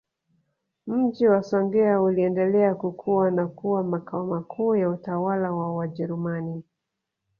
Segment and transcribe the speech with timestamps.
[0.87, 6.63] Mji wa Songea uliendelea kukua na kuwa Makao makuu ya utawala wa Wajerumani